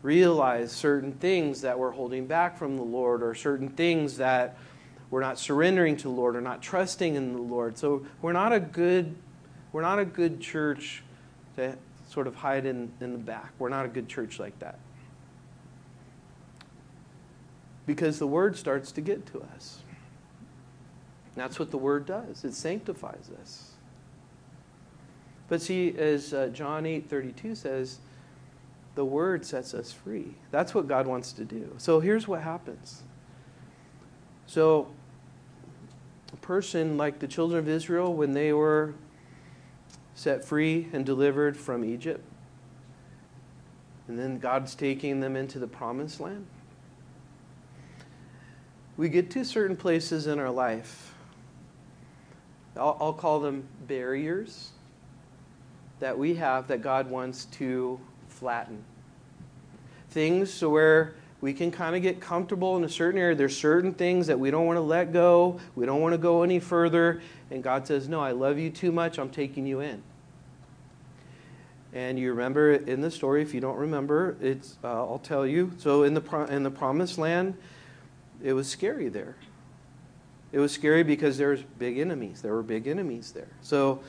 realize 0.03 0.73
certain 0.73 1.13
things 1.13 1.61
that 1.61 1.79
we're 1.79 1.93
holding 1.93 2.27
back 2.27 2.59
from 2.59 2.77
the 2.77 2.83
Lord 2.83 3.23
or 3.23 3.35
certain 3.35 3.69
things 3.69 4.17
that 4.17 4.57
we're 5.13 5.21
not 5.21 5.39
surrendering 5.39 5.95
to 5.99 6.05
the 6.05 6.09
Lord, 6.09 6.35
we're 6.35 6.41
not 6.41 6.63
trusting 6.63 7.17
in 7.17 7.35
the 7.35 7.43
Lord. 7.43 7.77
So 7.77 8.07
we're 8.23 8.33
not 8.33 8.53
a 8.53 8.59
good 8.59 9.15
we're 9.73 9.83
not 9.83 9.99
a 9.99 10.05
good 10.07 10.41
church 10.41 11.03
to 11.57 11.77
sort 12.09 12.27
of 12.27 12.35
hide 12.35 12.67
in, 12.67 12.93
in 13.01 13.13
the 13.13 13.19
back. 13.19 13.53
We're 13.59 13.69
not 13.69 13.85
a 13.85 13.89
good 13.89 14.09
church 14.09 14.39
like 14.39 14.59
that. 14.59 14.79
Because 17.87 18.19
the 18.19 18.27
word 18.27 18.57
starts 18.57 18.91
to 18.93 19.01
get 19.01 19.27
to 19.27 19.43
us. 19.55 19.81
That's 21.35 21.59
what 21.59 21.71
the 21.71 21.79
word 21.79 22.07
does. 22.07 22.45
It 22.45 22.55
sanctifies 22.55 23.31
us. 23.41 23.73
But 25.49 25.61
see, 25.61 25.95
as 25.97 26.33
uh, 26.33 26.49
John 26.49 26.85
8:32 26.85 27.57
says, 27.57 27.99
the 28.95 29.05
word 29.05 29.45
sets 29.45 29.75
us 29.75 29.93
free. 29.93 30.35
That's 30.51 30.75
what 30.75 30.89
God 30.89 31.07
wants 31.07 31.33
to 31.33 31.45
do. 31.45 31.75
So 31.77 32.01
here's 32.01 32.27
what 32.27 32.41
happens. 32.41 33.03
So 34.47 34.89
a 36.33 36.37
person 36.37 36.97
like 36.97 37.19
the 37.19 37.29
children 37.29 37.59
of 37.59 37.69
Israel 37.69 38.15
when 38.15 38.33
they 38.33 38.53
were 38.53 38.95
set 40.15 40.45
free 40.45 40.89
and 40.93 41.05
delivered 41.05 41.57
from 41.57 41.85
Egypt. 41.85 42.25
And 44.09 44.19
then 44.19 44.39
God's 44.39 44.75
taking 44.75 45.21
them 45.21 45.37
into 45.37 45.59
the 45.59 45.67
promised 45.67 46.21
land. 46.21 46.47
We 48.97 49.09
get 49.09 49.31
to 49.33 49.45
certain 49.45 49.77
places 49.77 50.27
in 50.27 50.39
our 50.39 50.51
life. 50.51 51.15
I'll, 52.77 52.97
I'll 53.01 53.13
call 53.13 53.41
them 53.41 53.67
barriers 53.87 54.71
that 56.01 56.19
we 56.19 56.35
have 56.35 56.69
that 56.69 56.83
God 56.83 57.09
wants 57.09 57.45
to 57.47 58.01
flatten. 58.29 58.85
Things 60.11 60.63
where 60.63 61.15
we 61.43 61.53
can 61.53 61.73
kind 61.73 61.97
of 61.97 62.03
get 62.03 62.21
comfortable 62.21 62.77
in 62.77 62.85
a 62.85 62.89
certain 62.89 63.21
area. 63.21 63.35
There's 63.35 63.59
certain 63.59 63.93
things 63.93 64.29
that 64.29 64.39
we 64.39 64.53
don't 64.53 64.65
want 64.65 64.77
to 64.77 64.83
let 64.83 65.13
go. 65.13 65.59
We 65.75 65.85
don't 65.85 66.01
want 66.01 66.15
to 66.15 66.19
go 66.19 66.45
any 66.45 66.61
further. 66.61 67.21
And 67.51 67.65
God 67.65 67.87
says, 67.87 68.09
No, 68.09 68.21
I 68.21 68.31
love 68.31 68.59
you 68.59 68.71
too 68.71 68.93
much. 68.93 69.19
I'm 69.19 69.29
taking 69.29 69.67
you 69.67 69.81
in. 69.81 70.03
And 71.93 72.17
you 72.17 72.31
remember 72.31 72.75
in 72.75 73.01
the 73.01 73.11
story, 73.11 73.43
if 73.43 73.53
you 73.53 73.61
don't 73.61 73.77
remember, 73.77 74.37
it's, 74.41 74.79
uh, 74.85 74.87
I'll 74.87 75.19
tell 75.19 75.45
you. 75.45 75.73
So 75.79 76.05
in 76.05 76.15
the, 76.15 76.21
pro- 76.21 76.47
in 76.47 76.63
the 76.63 76.71
promised 76.71 77.19
land, 77.19 77.55
it 78.43 78.53
was 78.53 78.69
scary 78.69 79.09
there. 79.09 79.35
It 80.53 80.61
was 80.61 80.71
scary 80.71 81.03
because 81.03 81.39
there 81.39 81.59
big 81.79 81.99
enemies. 81.99 82.41
There 82.41 82.55
were 82.55 82.63
big 82.63 82.87
enemies 82.87 83.33
there. 83.33 83.49
So 83.63 84.01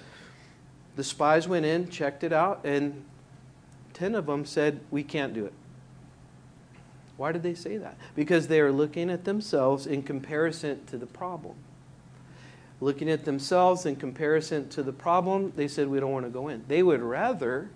the 0.96 1.04
spies 1.04 1.48
went 1.48 1.66
in, 1.66 1.90
checked 1.90 2.24
it 2.24 2.32
out, 2.32 2.62
and 2.64 3.04
10 3.94 4.14
of 4.14 4.28
them 4.28 4.46
said, 4.46 4.82
We 4.92 5.02
can't 5.02 5.34
do 5.34 5.46
it. 5.46 5.54
Why 7.18 7.32
did 7.32 7.44
they 7.44 7.54
say 7.54 7.78
that? 7.78 7.98
Because 8.16 8.48
they 8.48 8.60
are 8.60 8.72
looking 8.72 9.10
at 9.10 9.26
themselves 9.26 9.86
in 9.86 10.04
comparison 10.04 10.86
to 10.88 10.98
the 10.98 11.06
problem. 11.06 11.56
looking 12.82 13.10
at 13.10 13.24
themselves 13.24 13.86
in 13.86 13.96
comparison 13.96 14.68
to 14.70 14.84
the 14.84 14.92
problem, 14.92 15.54
they 15.56 15.68
said, 15.68 15.88
We 15.88 16.00
don't 16.00 16.12
want 16.12 16.26
to 16.26 16.32
go 16.32 16.50
in. 16.50 16.66
They 16.68 16.84
would 16.84 17.02
rather 17.02 17.70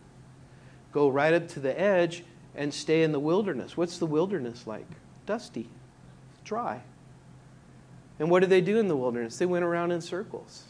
go 0.91 1.07
right 1.07 1.33
up 1.33 1.47
to 1.49 1.59
the 1.59 1.79
edge 1.79 2.23
and 2.55 2.73
stay 2.73 3.03
in 3.03 3.11
the 3.11 3.19
wilderness. 3.19 3.77
What's 3.77 3.99
the 3.99 4.05
wilderness 4.05 4.65
like? 4.67 4.87
Dusty, 5.25 5.69
dry. 6.43 6.81
And 8.19 8.31
what 8.31 8.39
did 8.39 8.49
they 8.49 8.61
do 8.61 8.79
in 8.79 8.87
the 8.87 8.97
wilderness? 8.97 9.37
They 9.37 9.45
went 9.45 9.63
around 9.63 9.91
in 9.91 10.01
circles. 10.01 10.63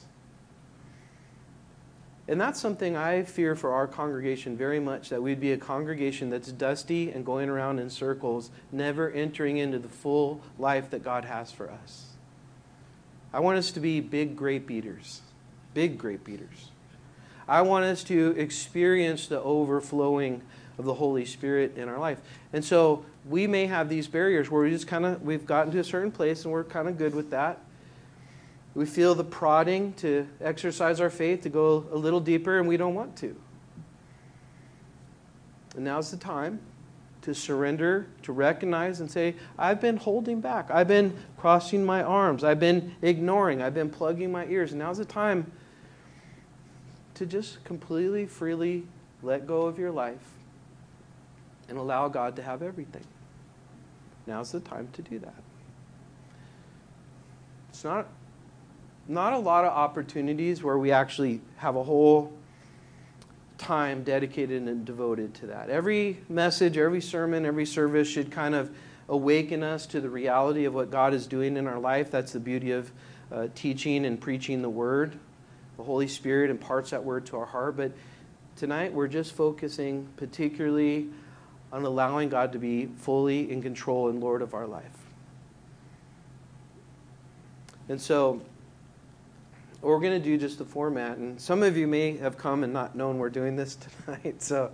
And 2.29 2.41
that's 2.41 2.59
something 2.59 2.97
I 2.97 3.23
fear 3.23 3.55
for 3.55 3.73
our 3.73 3.87
congregation 3.87 4.57
very 4.57 4.81
much 4.81 5.09
that 5.09 5.23
we'd 5.23 5.39
be 5.39 5.53
a 5.53 5.57
congregation 5.57 6.29
that's 6.29 6.51
dusty 6.51 7.09
and 7.09 7.25
going 7.25 7.47
around 7.47 7.79
in 7.79 7.89
circles, 7.89 8.51
never 8.71 9.09
entering 9.09 9.57
into 9.57 9.79
the 9.79 9.87
full 9.87 10.41
life 10.59 10.89
that 10.89 11.03
God 11.03 11.23
has 11.23 11.51
for 11.51 11.71
us. 11.71 12.07
I 13.33 13.39
want 13.39 13.57
us 13.57 13.71
to 13.71 13.79
be 13.79 14.01
big 14.01 14.35
grape 14.35 14.69
eaters, 14.69 15.21
big 15.73 15.97
grape 15.97 16.27
eaters. 16.27 16.69
I 17.47 17.61
want 17.61 17.85
us 17.85 18.03
to 18.05 18.35
experience 18.37 19.27
the 19.27 19.41
overflowing 19.41 20.41
of 20.77 20.83
the 20.83 20.95
Holy 20.95 21.25
Spirit 21.25 21.77
in 21.77 21.87
our 21.87 21.97
life. 21.97 22.19
And 22.51 22.63
so 22.63 23.05
we 23.25 23.47
may 23.47 23.67
have 23.67 23.87
these 23.87 24.07
barriers 24.07 24.51
where 24.51 24.63
we 24.63 24.69
just 24.69 24.87
kind 24.87 25.05
of 25.05 25.21
we've 25.21 25.45
gotten 25.45 25.71
to 25.71 25.79
a 25.79 25.83
certain 25.83 26.11
place 26.11 26.43
and 26.43 26.51
we're 26.51 26.65
kind 26.65 26.89
of 26.89 26.97
good 26.97 27.15
with 27.15 27.29
that. 27.31 27.59
We 28.77 28.85
feel 28.85 29.15
the 29.15 29.23
prodding 29.23 29.93
to 29.93 30.27
exercise 30.39 31.01
our 31.01 31.09
faith, 31.09 31.41
to 31.41 31.49
go 31.49 31.87
a 31.91 31.97
little 31.97 32.19
deeper, 32.19 32.59
and 32.59 32.67
we 32.67 32.77
don't 32.77 32.93
want 32.93 33.15
to. 33.17 33.35
And 35.75 35.83
now's 35.83 36.11
the 36.11 36.17
time 36.17 36.59
to 37.23 37.33
surrender, 37.33 38.05
to 38.21 38.31
recognize 38.31 38.99
and 38.99 39.09
say, 39.09 39.33
I've 39.57 39.81
been 39.81 39.97
holding 39.97 40.41
back. 40.41 40.69
I've 40.69 40.87
been 40.87 41.17
crossing 41.37 41.83
my 41.83 42.03
arms. 42.03 42.43
I've 42.43 42.59
been 42.59 42.93
ignoring. 43.01 43.63
I've 43.63 43.73
been 43.73 43.89
plugging 43.89 44.31
my 44.31 44.45
ears. 44.45 44.73
And 44.73 44.79
now's 44.79 44.99
the 44.99 45.05
time 45.05 45.51
to 47.15 47.25
just 47.25 47.63
completely, 47.63 48.27
freely 48.27 48.85
let 49.23 49.47
go 49.47 49.63
of 49.63 49.79
your 49.79 49.89
life 49.89 50.35
and 51.67 51.79
allow 51.79 52.09
God 52.09 52.35
to 52.35 52.43
have 52.43 52.61
everything. 52.61 53.05
Now's 54.27 54.51
the 54.51 54.59
time 54.59 54.87
to 54.93 55.01
do 55.01 55.17
that. 55.17 55.41
It's 57.69 57.83
not 57.83 58.07
not 59.07 59.33
a 59.33 59.37
lot 59.37 59.65
of 59.65 59.71
opportunities 59.71 60.63
where 60.63 60.77
we 60.77 60.91
actually 60.91 61.41
have 61.57 61.75
a 61.75 61.83
whole 61.83 62.33
time 63.57 64.03
dedicated 64.03 64.63
and 64.63 64.85
devoted 64.85 65.33
to 65.35 65.47
that. 65.47 65.69
Every 65.69 66.19
message, 66.29 66.77
every 66.77 67.01
sermon, 67.01 67.45
every 67.45 67.65
service 67.65 68.07
should 68.07 68.31
kind 68.31 68.53
of 68.53 68.69
awaken 69.09 69.63
us 69.63 69.85
to 69.87 70.01
the 70.01 70.09
reality 70.09 70.65
of 70.65 70.73
what 70.73 70.91
God 70.91 71.13
is 71.13 71.27
doing 71.27 71.57
in 71.57 71.67
our 71.67 71.79
life. 71.79 72.11
That's 72.11 72.33
the 72.33 72.39
beauty 72.39 72.71
of 72.71 72.91
uh, 73.31 73.47
teaching 73.55 74.05
and 74.05 74.19
preaching 74.19 74.61
the 74.61 74.69
Word. 74.69 75.17
The 75.77 75.83
Holy 75.83 76.07
Spirit 76.07 76.49
imparts 76.49 76.91
that 76.91 77.03
Word 77.03 77.25
to 77.27 77.37
our 77.37 77.45
heart. 77.45 77.77
But 77.77 77.93
tonight 78.55 78.93
we're 78.93 79.07
just 79.07 79.33
focusing 79.33 80.07
particularly 80.17 81.07
on 81.71 81.83
allowing 81.83 82.29
God 82.29 82.53
to 82.53 82.59
be 82.59 82.85
fully 82.85 83.51
in 83.51 83.61
control 83.61 84.09
and 84.09 84.19
Lord 84.21 84.41
of 84.41 84.53
our 84.53 84.67
life. 84.67 84.85
And 87.89 88.01
so 88.01 88.41
we're 89.81 89.99
going 89.99 90.19
to 90.19 90.23
do 90.23 90.37
just 90.37 90.57
the 90.57 90.65
format. 90.65 91.17
And 91.17 91.39
some 91.39 91.63
of 91.63 91.77
you 91.77 91.87
may 91.87 92.17
have 92.17 92.37
come 92.37 92.63
and 92.63 92.73
not 92.73 92.95
known 92.95 93.17
we're 93.17 93.29
doing 93.29 93.55
this 93.55 93.77
tonight. 94.05 94.41
So 94.41 94.71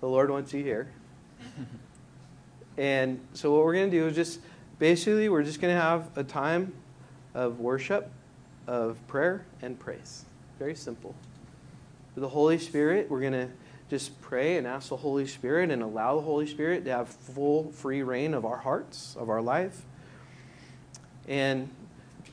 the 0.00 0.08
Lord 0.08 0.30
wants 0.30 0.52
you 0.52 0.62
here. 0.62 0.88
and 2.76 3.20
so 3.34 3.52
what 3.52 3.64
we're 3.64 3.74
going 3.74 3.90
to 3.90 3.96
do 3.96 4.06
is 4.06 4.14
just 4.14 4.40
basically, 4.78 5.28
we're 5.28 5.42
just 5.42 5.60
going 5.60 5.74
to 5.74 5.80
have 5.80 6.16
a 6.16 6.24
time 6.24 6.72
of 7.34 7.60
worship, 7.60 8.10
of 8.66 8.98
prayer, 9.08 9.44
and 9.62 9.78
praise. 9.78 10.24
Very 10.58 10.74
simple. 10.74 11.14
With 12.14 12.22
the 12.22 12.28
Holy 12.28 12.58
Spirit, 12.58 13.10
we're 13.10 13.20
going 13.20 13.32
to 13.32 13.48
just 13.90 14.20
pray 14.20 14.56
and 14.56 14.66
ask 14.66 14.88
the 14.88 14.96
Holy 14.96 15.26
Spirit 15.26 15.70
and 15.70 15.82
allow 15.82 16.16
the 16.16 16.22
Holy 16.22 16.46
Spirit 16.46 16.84
to 16.84 16.90
have 16.90 17.08
full, 17.08 17.70
free 17.72 18.02
rein 18.02 18.34
of 18.34 18.44
our 18.44 18.56
hearts, 18.58 19.16
of 19.18 19.28
our 19.28 19.42
life. 19.42 19.82
And 21.28 21.68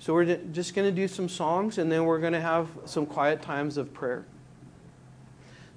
so 0.04 0.14
we're 0.14 0.36
just 0.52 0.76
going 0.76 0.86
to 0.86 0.94
do 0.94 1.08
some 1.08 1.30
songs 1.30 1.78
and 1.78 1.90
then 1.90 2.04
we're 2.04 2.20
going 2.20 2.34
to 2.34 2.42
have 2.42 2.68
some 2.84 3.06
quiet 3.06 3.42
times 3.42 3.78
of 3.78 3.94
prayer. 3.94 4.26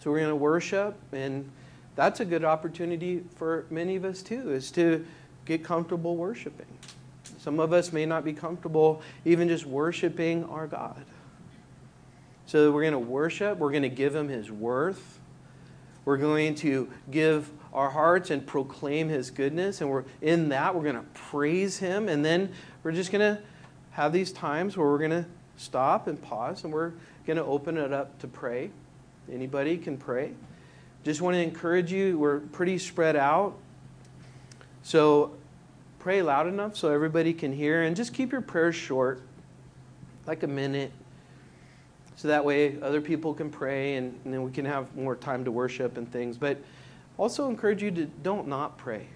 So 0.00 0.10
we're 0.10 0.18
going 0.18 0.30
to 0.30 0.34
worship 0.34 0.96
and 1.12 1.48
that's 1.94 2.18
a 2.18 2.24
good 2.24 2.42
opportunity 2.42 3.22
for 3.36 3.66
many 3.70 3.94
of 3.94 4.04
us 4.04 4.22
too 4.22 4.50
is 4.50 4.72
to 4.72 5.06
get 5.44 5.62
comfortable 5.62 6.16
worshiping. 6.16 6.66
Some 7.38 7.60
of 7.60 7.72
us 7.72 7.92
may 7.92 8.04
not 8.04 8.24
be 8.24 8.32
comfortable 8.32 9.00
even 9.24 9.46
just 9.46 9.64
worshiping 9.64 10.42
our 10.46 10.66
God. 10.66 11.04
So 12.46 12.72
we're 12.72 12.82
going 12.82 12.94
to 12.94 12.98
worship, 12.98 13.58
we're 13.58 13.70
going 13.70 13.84
to 13.84 13.88
give 13.88 14.12
him 14.12 14.28
his 14.28 14.50
worth. 14.50 15.20
We're 16.04 16.16
going 16.16 16.56
to 16.56 16.90
give 17.12 17.48
our 17.72 17.90
hearts 17.90 18.30
and 18.30 18.44
proclaim 18.44 19.08
his 19.08 19.30
goodness 19.30 19.80
and 19.80 19.88
we're 19.88 20.04
in 20.20 20.48
that 20.48 20.74
we're 20.74 20.82
going 20.82 20.96
to 20.96 21.06
praise 21.14 21.78
him 21.78 22.08
and 22.08 22.24
then 22.24 22.52
we're 22.82 22.90
just 22.90 23.12
going 23.12 23.36
to 23.36 23.40
have 23.96 24.12
these 24.12 24.30
times 24.30 24.76
where 24.76 24.86
we're 24.86 24.98
going 24.98 25.10
to 25.10 25.24
stop 25.56 26.06
and 26.06 26.20
pause 26.20 26.64
and 26.64 26.72
we're 26.72 26.92
going 27.26 27.38
to 27.38 27.44
open 27.44 27.78
it 27.78 27.94
up 27.94 28.18
to 28.18 28.28
pray. 28.28 28.70
Anybody 29.32 29.78
can 29.78 29.96
pray. 29.96 30.34
Just 31.02 31.22
want 31.22 31.34
to 31.34 31.42
encourage 31.42 31.90
you, 31.90 32.18
we're 32.18 32.40
pretty 32.40 32.76
spread 32.76 33.16
out. 33.16 33.56
So 34.82 35.32
pray 35.98 36.20
loud 36.20 36.46
enough 36.46 36.76
so 36.76 36.92
everybody 36.92 37.32
can 37.32 37.54
hear 37.54 37.84
and 37.84 37.96
just 37.96 38.12
keep 38.12 38.32
your 38.32 38.42
prayers 38.42 38.74
short, 38.74 39.22
like 40.26 40.42
a 40.42 40.46
minute. 40.46 40.92
So 42.16 42.28
that 42.28 42.44
way 42.44 42.78
other 42.82 43.00
people 43.00 43.32
can 43.32 43.48
pray 43.48 43.94
and, 43.94 44.20
and 44.26 44.34
then 44.34 44.42
we 44.42 44.52
can 44.52 44.66
have 44.66 44.94
more 44.94 45.16
time 45.16 45.42
to 45.46 45.50
worship 45.50 45.96
and 45.96 46.12
things. 46.12 46.36
But 46.36 46.58
also 47.16 47.48
encourage 47.48 47.82
you 47.82 47.90
to 47.92 48.04
don't 48.04 48.46
not 48.46 48.76
pray. 48.76 49.06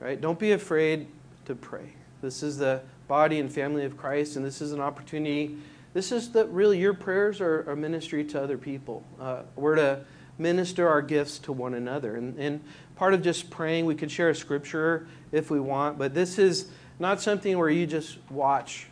Right? 0.00 0.20
Don't 0.20 0.38
be 0.38 0.50
afraid 0.50 1.06
to 1.44 1.54
pray. 1.54 1.92
This 2.22 2.42
is 2.42 2.58
the 2.58 2.82
body 3.10 3.40
and 3.40 3.52
family 3.52 3.84
of 3.84 3.96
Christ, 3.96 4.36
and 4.36 4.46
this 4.46 4.62
is 4.62 4.70
an 4.70 4.80
opportunity. 4.80 5.56
This 5.94 6.12
is 6.12 6.30
that 6.30 6.48
really 6.50 6.78
your 6.78 6.94
prayers 6.94 7.40
are 7.40 7.74
ministry 7.74 8.22
to 8.26 8.40
other 8.40 8.56
people. 8.56 9.02
Uh, 9.20 9.42
we're 9.56 9.74
to 9.74 10.04
minister 10.38 10.88
our 10.88 11.02
gifts 11.02 11.40
to 11.40 11.52
one 11.52 11.74
another. 11.74 12.14
And, 12.14 12.38
and 12.38 12.62
part 12.94 13.12
of 13.12 13.20
just 13.20 13.50
praying, 13.50 13.84
we 13.84 13.96
could 13.96 14.12
share 14.12 14.30
a 14.30 14.34
scripture 14.34 15.08
if 15.32 15.50
we 15.50 15.58
want, 15.58 15.98
but 15.98 16.14
this 16.14 16.38
is 16.38 16.70
not 17.00 17.20
something 17.20 17.58
where 17.58 17.68
you 17.68 17.84
just 17.84 18.18
watch. 18.30 18.86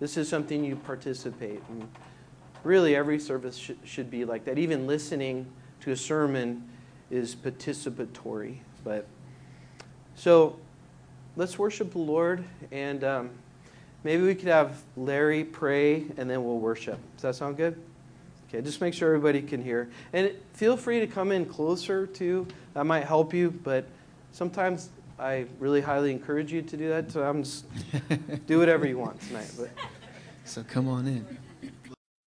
This 0.00 0.18
is 0.18 0.28
something 0.28 0.62
you 0.62 0.76
participate. 0.76 1.62
And 1.70 1.88
really, 2.64 2.94
every 2.94 3.18
service 3.18 3.56
sh- 3.56 3.70
should 3.84 4.10
be 4.10 4.26
like 4.26 4.44
that. 4.44 4.58
Even 4.58 4.86
listening 4.86 5.46
to 5.80 5.92
a 5.92 5.96
sermon 5.96 6.68
is 7.10 7.34
participatory. 7.34 8.58
But 8.84 9.06
so 10.14 10.58
let's 11.36 11.58
worship 11.58 11.92
the 11.92 12.00
Lord 12.00 12.44
and. 12.70 13.02
Um, 13.02 13.30
Maybe 14.04 14.22
we 14.22 14.34
could 14.34 14.48
have 14.48 14.82
Larry 14.96 15.44
pray 15.44 16.04
and 16.16 16.28
then 16.28 16.44
we'll 16.44 16.58
worship. 16.58 16.98
Does 17.16 17.22
that 17.22 17.34
sound 17.36 17.56
good? 17.56 17.80
Okay, 18.48 18.60
just 18.60 18.80
make 18.80 18.94
sure 18.94 19.08
everybody 19.08 19.40
can 19.40 19.62
hear. 19.62 19.88
And 20.12 20.32
feel 20.52 20.76
free 20.76 21.00
to 21.00 21.06
come 21.06 21.32
in 21.32 21.46
closer 21.46 22.06
too. 22.06 22.46
That 22.74 22.84
might 22.84 23.04
help 23.04 23.32
you, 23.32 23.50
but 23.50 23.86
sometimes 24.32 24.90
I 25.18 25.46
really 25.58 25.80
highly 25.80 26.10
encourage 26.10 26.52
you 26.52 26.62
to 26.62 26.76
do 26.76 26.88
that. 26.88 27.10
So 27.12 27.22
I'm 27.22 27.44
just 27.44 27.64
do 28.46 28.58
whatever 28.58 28.86
you 28.86 28.98
want 28.98 29.20
tonight. 29.22 29.50
But 29.56 29.70
so 30.44 30.64
come 30.64 30.88
on 30.88 31.06
in. 31.06 31.38